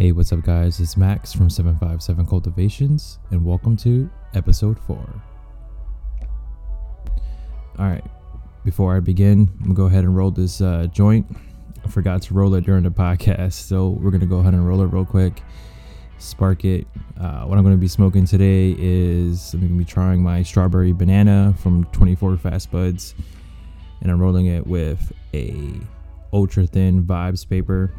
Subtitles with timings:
[0.00, 0.80] Hey, what's up, guys?
[0.80, 5.22] It's Max from 757 Cultivations, and welcome to episode 4.
[7.78, 8.04] Alright,
[8.64, 11.26] before I begin, I'm gonna go ahead and roll this uh, joint.
[11.84, 14.80] I forgot to roll it during the podcast, so we're gonna go ahead and roll
[14.80, 15.42] it real quick,
[16.16, 16.86] spark it.
[17.20, 21.54] Uh, what I'm gonna be smoking today is I'm gonna be trying my strawberry banana
[21.58, 23.14] from 24 Fast Buds,
[24.00, 25.74] and I'm rolling it with a
[26.32, 27.92] ultra thin vibes paper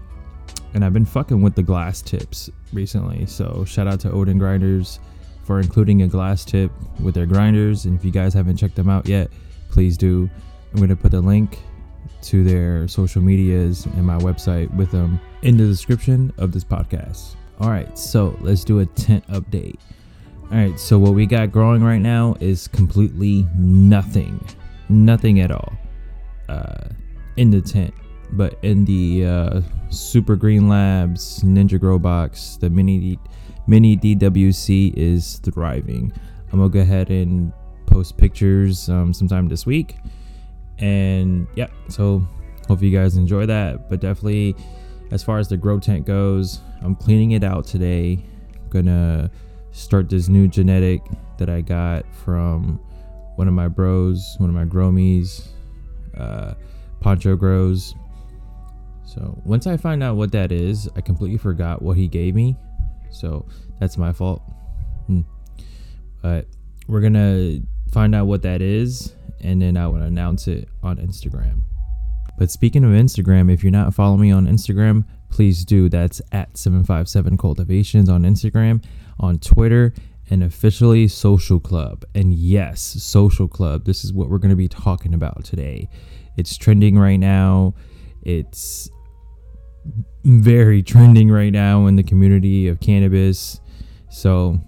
[0.73, 3.25] and I've been fucking with the glass tips recently.
[3.25, 4.99] So shout out to Odin Grinders
[5.43, 7.85] for including a glass tip with their grinders.
[7.85, 9.29] And if you guys haven't checked them out yet,
[9.69, 10.29] please do.
[10.73, 11.59] I'm gonna put the link
[12.23, 17.35] to their social medias and my website with them in the description of this podcast.
[17.59, 19.77] All right, so let's do a tent update.
[20.51, 24.45] All right, so what we got growing right now is completely nothing,
[24.89, 25.73] nothing at all
[26.49, 26.89] uh,
[27.37, 27.93] in the tent
[28.33, 33.19] but in the uh, Super Green Labs Ninja Grow Box, the mini
[33.67, 36.11] mini DWC is thriving.
[36.51, 37.51] I'm gonna go ahead and
[37.85, 39.97] post pictures um, sometime this week,
[40.79, 42.25] and yeah, so
[42.67, 43.89] hope you guys enjoy that.
[43.89, 44.55] But definitely,
[45.11, 48.23] as far as the grow tent goes, I'm cleaning it out today.
[48.55, 49.31] I'm gonna
[49.71, 51.01] start this new genetic
[51.37, 52.79] that I got from
[53.35, 55.47] one of my bros, one of my gromies,
[56.17, 56.53] uh,
[56.99, 57.95] Poncho Grows
[59.13, 62.55] so once I find out what that is, I completely forgot what he gave me.
[63.09, 63.45] So
[63.77, 64.41] that's my fault.
[65.07, 65.21] Hmm.
[66.21, 66.47] But
[66.87, 67.59] we're gonna
[67.91, 71.63] find out what that is, and then I will announce it on Instagram.
[72.37, 75.89] But speaking of Instagram, if you're not following me on Instagram, please do.
[75.89, 78.81] That's at 757 Cultivations on Instagram,
[79.19, 79.93] on Twitter,
[80.29, 82.05] and officially Social Club.
[82.15, 83.83] And yes, Social Club.
[83.83, 85.89] This is what we're going to be talking about today.
[86.37, 87.73] It's trending right now.
[88.23, 88.89] It's
[90.23, 93.59] very trending right now in the community of cannabis.
[94.09, 94.59] So,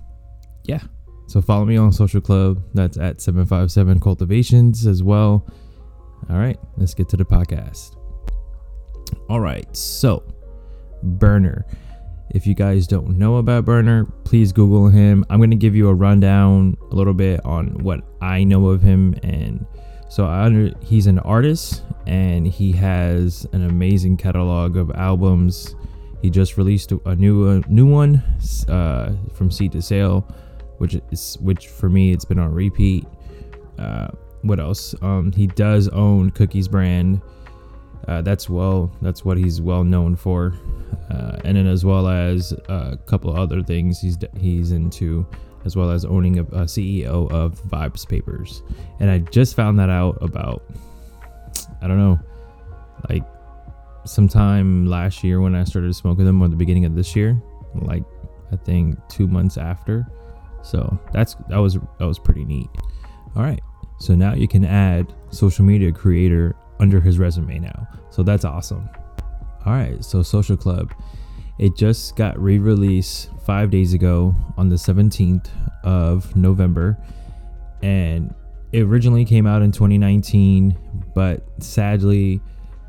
[0.63, 0.81] yeah.
[1.27, 2.63] So follow me on Social Club.
[2.73, 5.47] That's at 757 Cultivations as well.
[6.29, 7.97] All right, let's get to the podcast.
[9.29, 10.23] All right, so
[11.03, 11.65] Berner.
[12.29, 15.23] If you guys don't know about Berner, please Google him.
[15.29, 18.81] I'm going to give you a rundown a little bit on what I know of
[18.81, 19.65] him and
[20.13, 25.75] so under, he's an artist and he has an amazing catalog of albums.
[26.21, 28.21] He just released a new a new one
[28.69, 30.21] uh, from Seed to Sale,
[30.77, 33.07] which is which for me it's been on repeat.
[33.79, 34.09] Uh,
[34.43, 34.93] what else?
[35.01, 37.19] Um, he does own Cookies brand.
[38.07, 40.53] Uh, that's well, that's what he's well known for,
[41.09, 45.25] uh, and then as well as a couple other things he's he's into
[45.65, 48.63] as well as owning a, a CEO of Vibes Papers.
[48.99, 50.63] And I just found that out about,
[51.81, 52.19] I don't know,
[53.09, 53.23] like
[54.05, 57.41] sometime last year when I started smoking them or the beginning of this year,
[57.75, 58.03] like
[58.51, 60.07] I think two months after.
[60.61, 62.69] So that's that was that was pretty neat.
[63.35, 63.61] All right.
[63.99, 67.87] So now you can add social media creator under his resume now.
[68.09, 68.89] So that's awesome.
[69.65, 70.03] All right.
[70.03, 70.93] So Social Club
[71.59, 75.49] it just got re released five days ago on the 17th
[75.83, 76.97] of November.
[77.81, 78.33] And
[78.71, 80.75] it originally came out in 2019,
[81.13, 82.41] but sadly,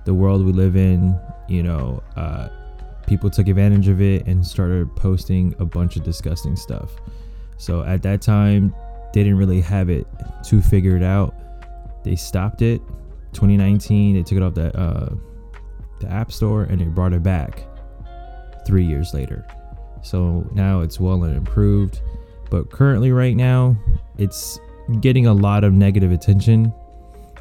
[0.04, 2.48] the world we live in, you know, uh,
[3.06, 6.90] people took advantage of it and started posting a bunch of disgusting stuff.
[7.58, 8.74] So at that time,
[9.12, 10.06] they didn't really have it
[10.44, 11.34] too figured out.
[12.02, 12.80] They stopped it.
[13.32, 15.14] 2019, they took it off the uh,
[16.00, 17.66] the App Store and they brought it back
[18.66, 19.46] three years later.
[20.02, 22.00] So now it's well and improved.
[22.50, 23.76] But currently, right now,
[24.18, 24.58] it's
[25.00, 26.72] getting a lot of negative attention.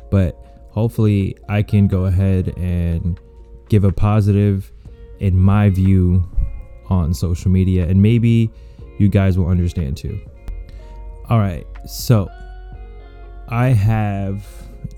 [0.09, 0.35] But
[0.71, 3.19] hopefully, I can go ahead and
[3.69, 4.71] give a positive,
[5.19, 6.23] in my view,
[6.89, 7.87] on social media.
[7.87, 8.49] And maybe
[8.97, 10.19] you guys will understand too.
[11.29, 11.65] All right.
[11.85, 12.29] So
[13.49, 14.45] I have,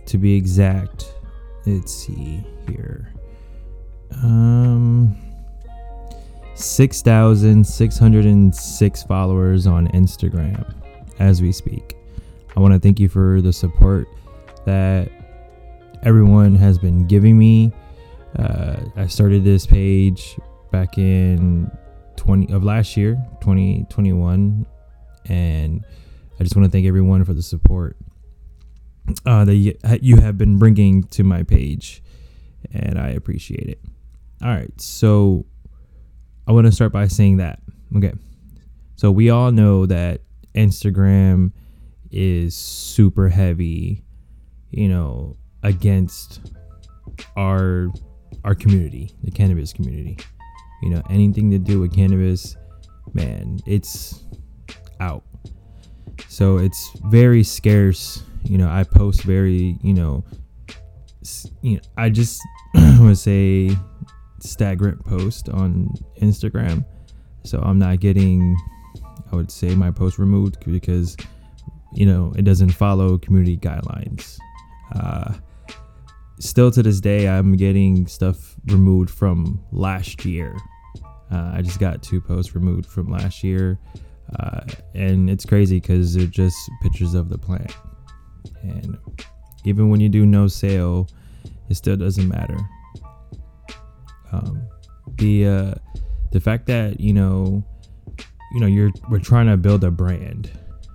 [0.08, 1.14] to be exact,
[1.66, 3.12] let's see here.
[4.24, 5.18] Um,
[6.56, 10.74] 6,606 followers on Instagram
[11.20, 11.98] as we speak.
[12.56, 14.08] I want to thank you for the support
[14.66, 15.12] that
[16.04, 17.74] everyone has been giving me.
[18.40, 20.40] Uh, I started this page
[20.72, 21.70] back in
[22.16, 24.66] 20 of last year, 2021,
[25.26, 25.86] and
[26.40, 27.98] I just want to thank everyone for the support
[29.26, 32.02] uh, that you have been bringing to my page,
[32.72, 33.82] and I appreciate it.
[34.42, 35.46] All right, so
[36.48, 37.60] I want to start by saying that.
[37.96, 38.14] Okay.
[38.96, 40.22] So we all know that
[40.54, 41.52] Instagram
[42.12, 44.04] is super heavy,
[44.72, 46.54] you know, against
[47.36, 47.90] our
[48.44, 50.18] our community, the cannabis community.
[50.82, 52.56] you know, anything to do with cannabis,
[53.14, 54.24] man, it's
[55.00, 55.24] out.
[56.28, 58.24] So it's very scarce.
[58.44, 60.24] You know, I post very, you know,
[61.62, 62.42] you know, I just
[63.00, 63.72] would say
[64.40, 65.90] stagnant post on
[66.22, 66.86] Instagram.
[67.44, 68.58] So I'm not getting,
[69.32, 71.16] I would say, my post removed because,
[71.94, 74.38] you know, it doesn't follow community guidelines.
[74.96, 75.34] Uh,
[76.40, 80.58] still to this day, I'm getting stuff removed from last year.
[81.32, 83.80] Uh, I just got two posts removed from last year.
[84.40, 84.62] Uh,
[84.94, 87.76] and it's crazy because they're just pictures of the plant.
[88.64, 88.98] And
[89.66, 91.08] even when you do no sale,
[91.70, 92.58] it still doesn't matter.
[94.36, 94.68] Um,
[95.18, 95.74] the uh,
[96.32, 97.64] the fact that you know,
[98.54, 100.52] you know, you're we're trying to build a brand.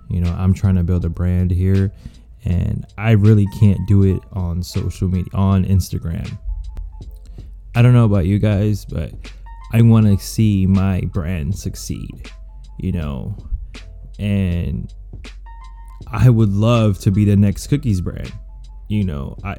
[0.09, 1.91] You know, I'm trying to build a brand here,
[2.45, 6.37] and I really can't do it on social media on Instagram.
[7.73, 9.13] I don't know about you guys, but
[9.73, 12.29] I want to see my brand succeed.
[12.77, 13.37] You know,
[14.19, 14.93] and
[16.07, 18.33] I would love to be the next cookies brand.
[18.89, 19.57] You know, I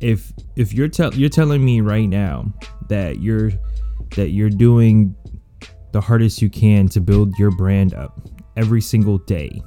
[0.00, 2.52] if if you're tell you're telling me right now
[2.88, 3.50] that you're
[4.16, 5.14] that you're doing
[5.92, 8.20] the hardest you can to build your brand up
[8.56, 9.62] every single day.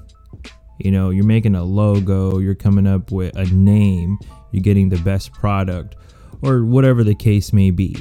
[0.80, 4.18] You know, you're making a logo, you're coming up with a name,
[4.52, 5.96] you're getting the best product
[6.42, 7.96] or whatever the case may be.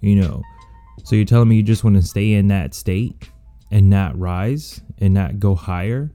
[0.00, 0.42] You know,
[1.04, 3.28] so you're telling me you just want to stay in that state
[3.70, 6.12] and not rise and not go higher?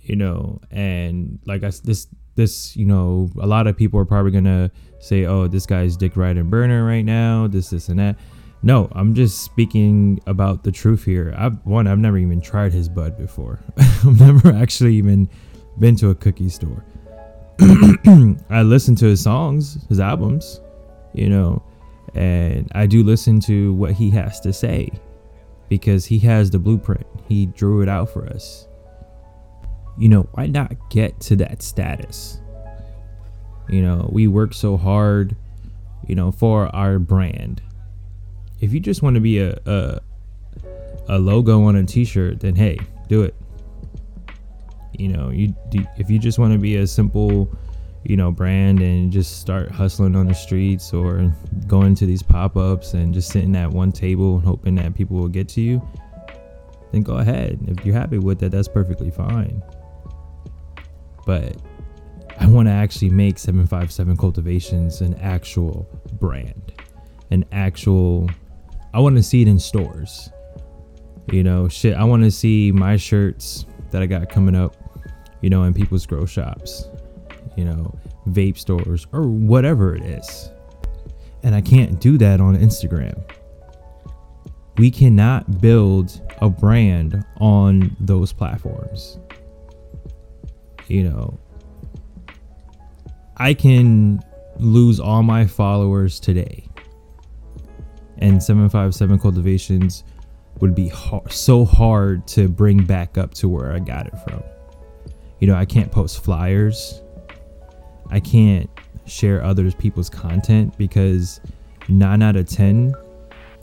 [0.00, 2.08] You know, and like I this
[2.40, 6.16] this, you know, a lot of people are probably gonna say, "Oh, this guy's dick
[6.16, 8.18] riding Berner right now," this, this, and that.
[8.62, 11.34] No, I'm just speaking about the truth here.
[11.36, 13.60] I've one, I've never even tried his bud before.
[13.76, 15.28] I've never actually even
[15.78, 16.84] been to a cookie store.
[18.50, 20.60] I listen to his songs, his albums,
[21.12, 21.62] you know,
[22.14, 24.90] and I do listen to what he has to say
[25.68, 27.06] because he has the blueprint.
[27.28, 28.66] He drew it out for us
[30.00, 32.40] you know, why not get to that status?
[33.68, 35.36] You know, we work so hard,
[36.08, 37.60] you know, for our brand.
[38.60, 40.00] If you just want to be a a,
[41.06, 43.34] a logo on a t-shirt, then hey, do it.
[44.98, 45.54] You know, you
[45.98, 47.54] if you just want to be a simple,
[48.02, 51.30] you know, brand and just start hustling on the streets or
[51.66, 55.28] going to these pop-ups and just sitting at one table and hoping that people will
[55.28, 55.86] get to you,
[56.90, 57.58] then go ahead.
[57.68, 59.62] If you're happy with that, that's perfectly fine
[61.26, 61.56] but
[62.38, 66.72] I want to actually make 757 Cultivations an actual brand,
[67.30, 68.30] an actual.
[68.94, 70.30] I want to see it in stores.
[71.30, 71.94] You know, shit.
[71.94, 74.74] I want to see my shirts that I got coming up,
[75.42, 76.88] you know, in people's grow shops,
[77.56, 77.94] you know,
[78.28, 80.50] vape stores or whatever it is.
[81.42, 83.22] And I can't do that on Instagram.
[84.78, 89.18] We cannot build a brand on those platforms
[90.90, 91.38] you know,
[93.36, 94.22] I can
[94.58, 96.66] lose all my followers today.
[98.18, 100.04] And 757 cultivations
[100.60, 100.92] would be
[101.30, 104.42] so hard to bring back up to where I got it from.
[105.38, 107.00] You know, I can't post flyers.
[108.10, 108.68] I can't
[109.06, 111.40] share others people's content because
[111.88, 112.94] 9 out of 10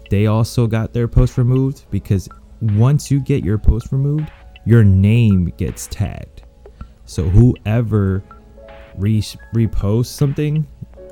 [0.10, 2.30] they also got their post removed because
[2.62, 4.32] once you get your post removed,
[4.66, 6.44] your name gets tagged.
[7.08, 8.22] So whoever
[8.96, 10.68] re- reposts something,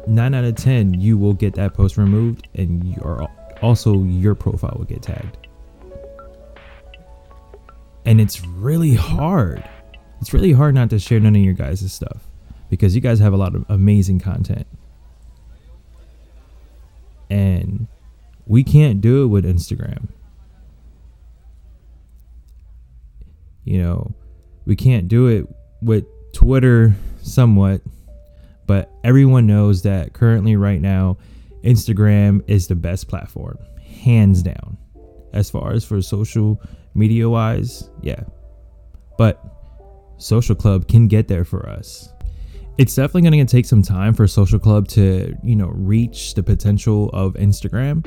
[0.06, 3.28] nine out of ten, you will get that post removed, and your
[3.62, 5.38] also your profile will get tagged.
[8.06, 9.68] And it's really hard.
[10.22, 12.28] It's really hard not to share none of your guys' stuff
[12.70, 14.68] because you guys have a lot of amazing content.
[17.30, 17.88] And
[18.46, 20.10] we can't do it with Instagram.
[23.64, 24.14] You know,
[24.66, 25.48] we can't do it
[25.82, 27.82] with Twitter somewhat,
[28.68, 31.18] but everyone knows that currently, right now,
[31.64, 33.58] Instagram is the best platform,
[34.04, 34.78] hands down.
[35.34, 36.62] As far as for social
[36.94, 38.24] media wise, yeah.
[39.18, 39.44] But
[40.18, 42.10] Social Club can get there for us.
[42.78, 46.44] It's definitely going to take some time for Social Club to, you know, reach the
[46.44, 48.06] potential of Instagram.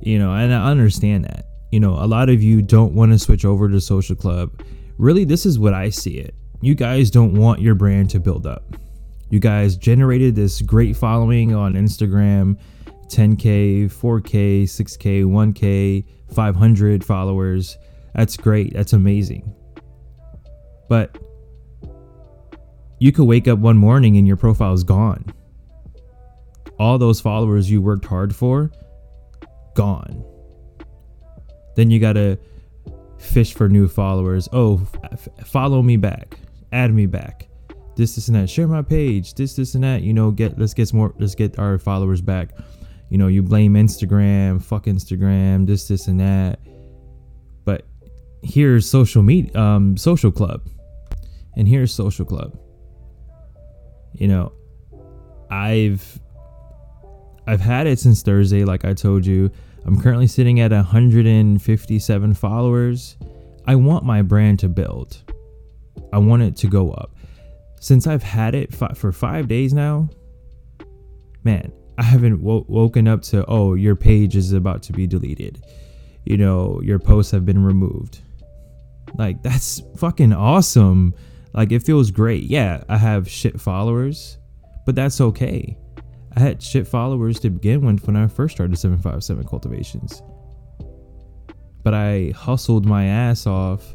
[0.00, 1.46] You know, and I understand that.
[1.72, 4.62] You know, a lot of you don't want to switch over to Social Club.
[4.96, 8.46] Really, this is what I see it you guys don't want your brand to build
[8.46, 8.76] up.
[9.30, 12.58] You guys generated this great following on Instagram
[13.08, 17.78] 10K, 4K, 6K, 1K, 500 followers.
[18.14, 18.72] That's great.
[18.74, 19.54] That's amazing.
[20.88, 21.16] But
[22.98, 25.24] you could wake up one morning and your profile is gone.
[26.78, 28.70] All those followers you worked hard for,
[29.74, 30.24] gone.
[31.76, 32.38] Then you got to
[33.18, 34.48] fish for new followers.
[34.52, 36.38] Oh, f- follow me back,
[36.72, 37.48] add me back.
[37.96, 38.48] This, this, and that.
[38.48, 39.34] Share my page.
[39.34, 40.02] This, this, and that.
[40.02, 41.14] You know, get let's get some more.
[41.18, 42.50] Let's get our followers back.
[43.10, 46.60] You know, you blame Instagram, fuck Instagram, this, this, and that.
[47.64, 47.86] But
[48.42, 50.68] here's social media, um, social club,
[51.56, 52.56] and here's social club.
[54.12, 54.52] You know,
[55.50, 56.20] I've
[57.46, 59.50] I've had it since Thursday, like I told you.
[59.84, 63.16] I'm currently sitting at 157 followers.
[63.66, 65.22] I want my brand to build.
[66.12, 67.14] I want it to go up.
[67.80, 70.08] Since I've had it fi- for five days now,
[71.44, 75.62] man, I haven't wo- woken up to, oh, your page is about to be deleted.
[76.24, 78.20] You know, your posts have been removed.
[79.16, 81.14] Like, that's fucking awesome.
[81.54, 82.44] Like, it feels great.
[82.44, 84.38] Yeah, I have shit followers,
[84.84, 85.76] but that's okay.
[86.36, 90.22] I had shit followers to begin with when I first started 757 Cultivations.
[91.82, 93.94] But I hustled my ass off,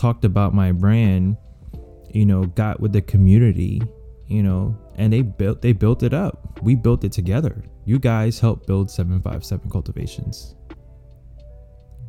[0.00, 1.36] talked about my brand,
[2.12, 3.82] you know, got with the community,
[4.26, 6.58] you know, and they built they built it up.
[6.62, 7.62] We built it together.
[7.84, 10.56] You guys helped build 757 Cultivations.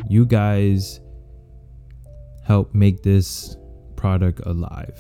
[0.10, 1.02] You guys
[2.44, 3.58] helped make this
[3.96, 5.00] product alive.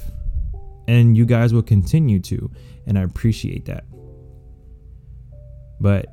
[0.87, 2.51] And you guys will continue to,
[2.85, 3.85] and I appreciate that.
[5.79, 6.07] But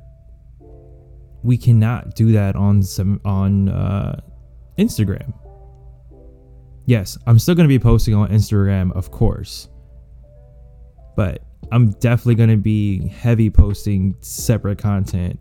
[1.43, 4.21] we cannot do that on some on uh,
[4.77, 5.33] Instagram.
[6.89, 9.69] Yes, I'm still going to be posting on Instagram, of course.
[11.15, 15.39] But I'm definitely going to be heavy posting separate content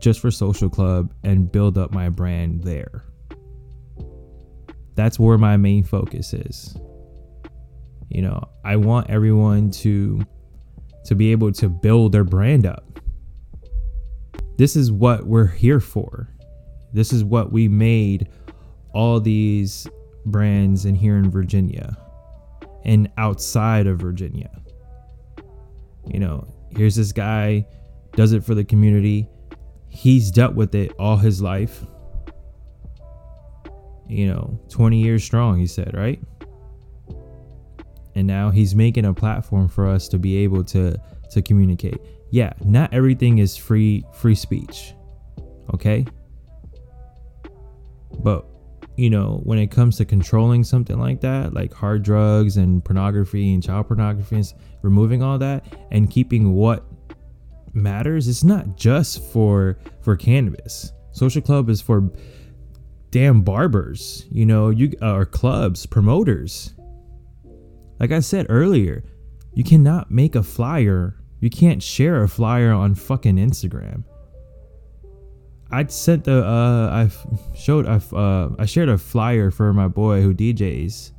[0.00, 3.04] just for Social Club and build up my brand there.
[4.96, 6.76] That's where my main focus is.
[8.08, 10.26] You know, I want everyone to
[11.04, 12.88] to be able to build their brand up
[14.58, 16.28] this is what we're here for.
[16.92, 18.28] This is what we made
[18.92, 19.86] all these
[20.30, 21.96] brands in here in Virginia
[22.84, 24.50] and outside of Virginia.
[26.06, 27.66] You know, here's this guy
[28.12, 29.28] does it for the community.
[29.88, 31.84] He's dealt with it all his life.
[34.08, 36.20] You know, 20 years strong, he said, right?
[38.14, 40.96] And now he's making a platform for us to be able to
[41.30, 44.94] to communicate yeah, not everything is free free speech.
[45.74, 46.04] Okay?
[48.20, 48.46] But
[48.98, 53.54] you know, when it comes to controlling something like that, like hard drugs and pornography
[53.54, 54.52] and child pornography and
[54.82, 56.84] removing all that and keeping what
[57.72, 60.92] matters, it's not just for for cannabis.
[61.12, 62.10] Social club is for
[63.10, 66.74] damn barbers, you know, you or clubs, promoters.
[68.00, 69.04] Like I said earlier,
[69.54, 74.04] you cannot make a flyer you can't share a flyer on fucking Instagram.
[75.70, 77.10] I sent the uh I
[77.54, 81.12] showed I uh I shared a flyer for my boy who DJs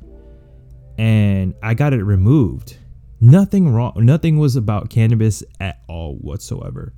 [0.98, 2.76] and I got it removed.
[3.20, 6.92] Nothing wrong nothing was about cannabis at all whatsoever.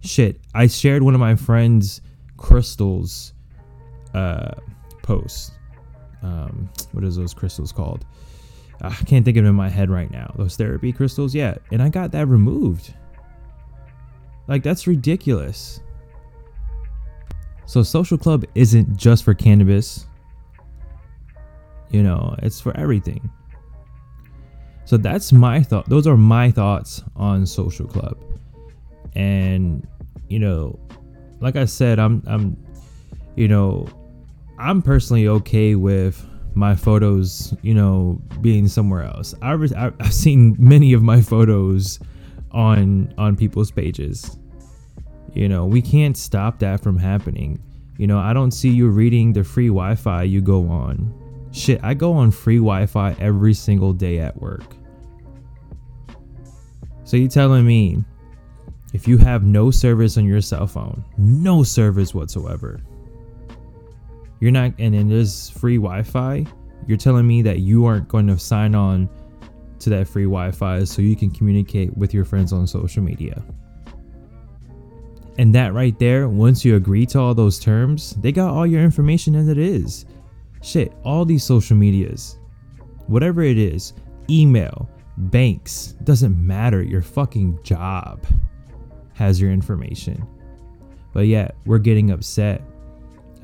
[0.00, 2.00] Shit, I shared one of my friends
[2.36, 3.32] crystals
[4.14, 4.52] uh
[5.02, 5.50] posts.
[6.22, 8.04] Um what is those crystals called?
[8.80, 10.32] I can't think of it in my head right now.
[10.36, 11.56] Those therapy crystals, yeah.
[11.72, 12.94] And I got that removed.
[14.46, 15.80] Like, that's ridiculous.
[17.68, 20.06] So, Social Club isn't just for cannabis,
[21.90, 23.30] you know, it's for everything.
[24.86, 25.86] So, that's my thought.
[25.86, 28.16] Those are my thoughts on Social Club.
[29.14, 29.86] And,
[30.28, 30.78] you know,
[31.40, 32.56] like I said, I'm, I'm,
[33.36, 33.86] you know,
[34.58, 39.34] I'm personally okay with my photos, you know, being somewhere else.
[39.42, 42.00] I've, I've seen many of my photos
[42.50, 44.38] on on people's pages.
[45.34, 47.62] You know, we can't stop that from happening.
[47.96, 51.12] You know, I don't see you reading the free Wi-Fi you go on.
[51.52, 54.76] Shit, I go on free Wi-Fi every single day at work.
[57.04, 58.04] So you telling me
[58.92, 62.80] if you have no service on your cell phone, no service whatsoever,
[64.40, 66.46] you're not, and then there's free Wi Fi,
[66.86, 69.08] you're telling me that you aren't going to sign on
[69.80, 73.42] to that free Wi Fi so you can communicate with your friends on social media.
[75.38, 78.82] And that right there, once you agree to all those terms, they got all your
[78.82, 80.04] information as it is.
[80.62, 82.38] Shit, all these social medias,
[83.06, 83.92] whatever it is,
[84.28, 86.82] email, banks, doesn't matter.
[86.82, 88.26] Your fucking job
[89.14, 90.26] has your information.
[91.12, 92.62] But yet, we're getting upset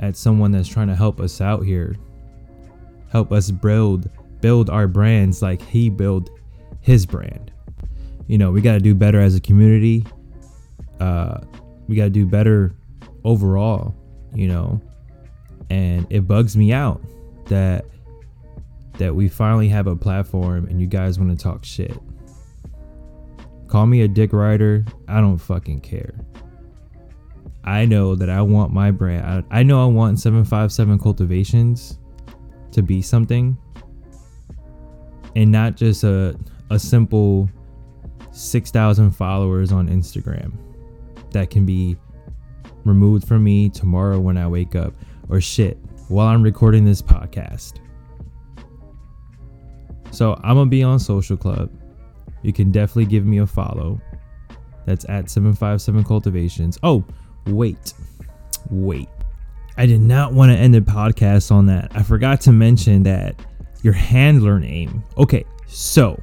[0.01, 1.95] at someone that's trying to help us out here,
[3.11, 4.11] help us build
[4.41, 6.29] build our brands like he built
[6.83, 7.51] his brand.
[8.27, 10.05] You know, we got to do better as a community.
[11.01, 11.39] Uh,
[11.89, 12.75] we got to do better
[13.25, 13.95] overall,
[14.35, 14.81] you know.
[15.71, 17.03] And it bugs me out
[17.47, 17.85] that
[18.99, 21.97] that we finally have a platform and you guys want to talk shit.
[23.67, 24.85] Call me a dick rider.
[25.09, 26.15] I don't fucking care.
[27.65, 29.45] I know that I want my brand.
[29.51, 31.99] I, I know I want 757 cultivations
[32.71, 33.57] to be something
[35.35, 36.39] and not just a,
[36.71, 37.49] a simple
[38.31, 40.53] 6,000 followers on Instagram
[41.35, 41.97] that can be
[42.85, 44.95] removed from me tomorrow when I wake up
[45.29, 47.75] or shit while I'm recording this podcast.
[50.11, 51.71] So I'm gonna be on Social Club.
[52.43, 54.01] You can definitely give me a follow.
[54.87, 56.79] That's at 757 Cultivations.
[56.83, 57.05] Oh,
[57.47, 57.95] wait.
[58.71, 59.09] Wait.
[59.77, 61.91] I did not want to end the podcast on that.
[61.95, 63.35] I forgot to mention that
[63.83, 65.03] your handler name.
[65.19, 66.21] Okay, so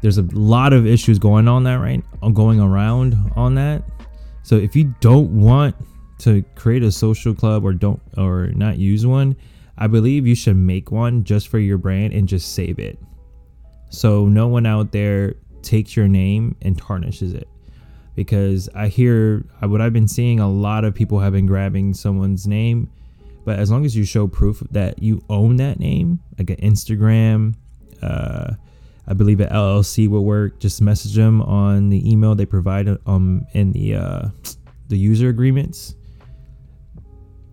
[0.00, 3.82] there's a lot of issues going on that right going around on that.
[4.44, 5.74] So if you don't want
[6.18, 9.36] to create a social club or don't or not use one,
[9.76, 12.98] I believe you should make one just for your brand and just save it.
[13.90, 17.48] So no one out there takes your name and tarnishes it.
[18.14, 22.46] Because I hear what I've been seeing a lot of people have been grabbing someone's
[22.46, 22.90] name,
[23.44, 27.54] but as long as you show proof that you own that name, like an Instagram,
[28.02, 28.54] uh,
[29.06, 30.58] I believe an LLC will work.
[30.58, 34.28] Just message them on the email they provide um in the uh,
[34.88, 35.94] the user agreements.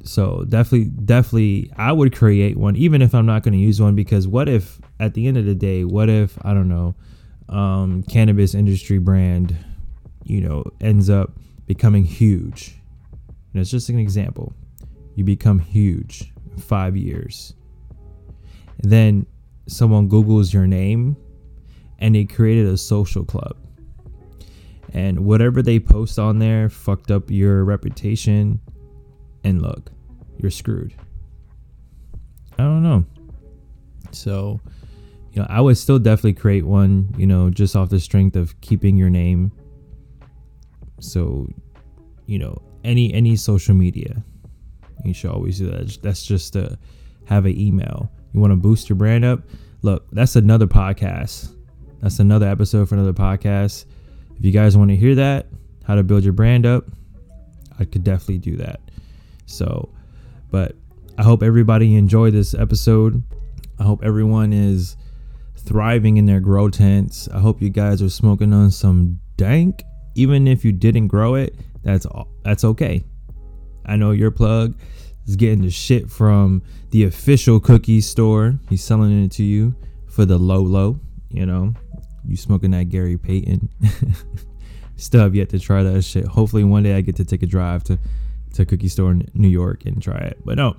[0.04, 3.94] So definitely, definitely, I would create one, even if I'm not going to use one,
[3.94, 6.96] because what if at the end of the day, what if I don't know,
[7.50, 9.56] um, cannabis industry brand,
[10.24, 11.34] you know, ends up
[11.68, 12.76] becoming huge.
[13.54, 14.54] And it's just an example.
[15.16, 17.54] You become huge in five years.
[18.82, 19.26] And then
[19.68, 21.16] someone Googles your name
[22.02, 23.56] and they created a social club.
[24.94, 28.60] And whatever they post on there fucked up your reputation.
[29.44, 29.92] And look,
[30.38, 30.94] you're screwed.
[32.58, 33.06] I don't know.
[34.12, 34.60] So,
[35.32, 38.60] you know, I would still definitely create one, you know, just off the strength of
[38.60, 39.52] keeping your name.
[41.00, 41.48] So,
[42.26, 44.24] you know, any any social media,
[45.06, 46.00] you should always do that.
[46.02, 46.78] That's just to
[47.26, 48.12] have an email.
[48.34, 49.42] You want to boost your brand up?
[49.82, 51.56] Look, that's another podcast
[52.02, 53.86] that's another episode for another podcast.
[54.38, 55.48] If you guys want to hear that,
[55.84, 56.86] how to build your brand up,
[57.80, 58.80] I could definitely do that.
[59.46, 59.94] So,
[60.50, 60.76] but
[61.18, 63.24] I hope everybody enjoyed this episode.
[63.80, 64.98] I hope everyone is
[65.56, 67.28] thriving in their grow tents.
[67.30, 69.84] I hope you guys are smoking on some dank.
[70.16, 72.08] Even if you didn't grow it, that's
[72.44, 73.04] that's okay.
[73.86, 74.76] I know your plug
[75.28, 78.60] is getting the shit from the official cookie store.
[78.70, 79.76] He's selling it to you
[80.08, 81.76] for the low low, you know
[82.32, 83.70] you smoking that Gary Payton.
[84.96, 86.26] Still have yet to try that shit.
[86.26, 88.00] Hopefully one day I get to take a drive to
[88.54, 90.38] to Cookie Store in New York and try it.
[90.44, 90.76] But no.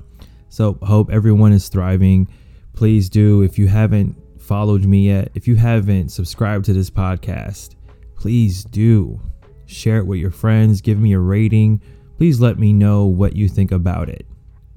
[0.49, 2.29] So hope everyone is thriving.
[2.75, 7.75] Please do if you haven't followed me yet, if you haven't subscribed to this podcast,
[8.17, 9.21] please do
[9.67, 11.81] share it with your friends, give me a rating.
[12.19, 14.27] Please let me know what you think about it.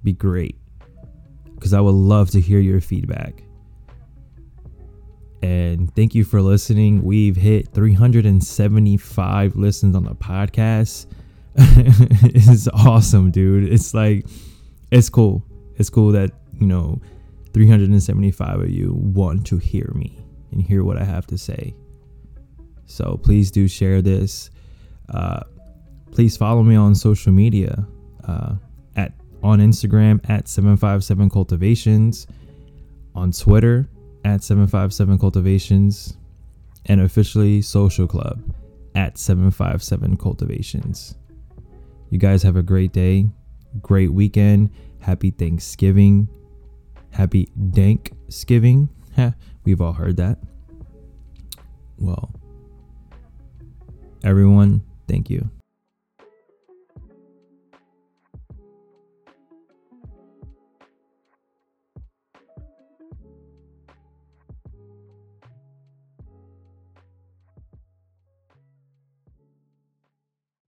[0.04, 0.58] Be great.
[1.60, 3.45] Cuz I would love to hear your feedback.
[5.46, 7.04] And thank you for listening.
[7.04, 11.06] We've hit 375 listens on the podcast.
[11.56, 13.72] it's awesome, dude.
[13.72, 14.26] It's like,
[14.90, 15.46] it's cool.
[15.76, 17.00] It's cool that, you know,
[17.54, 20.18] 375 of you want to hear me
[20.52, 21.76] and hear what I have to say.
[22.88, 24.50] So please do share this.
[25.10, 25.42] Uh,
[26.12, 27.86] please follow me on social media
[28.28, 28.56] uh,
[28.96, 32.26] at on Instagram at 757 cultivations,
[33.14, 33.88] on Twitter
[34.26, 36.18] at 757 Cultivations
[36.88, 38.42] and officially Social Club
[38.96, 41.16] at 757 Cultivations.
[42.10, 43.28] You guys have a great day,
[43.82, 46.28] great weekend, happy Thanksgiving,
[47.12, 48.90] happy Dankskiving.
[49.64, 50.40] We've all heard that.
[51.98, 52.34] Well,
[54.24, 55.50] everyone, thank you.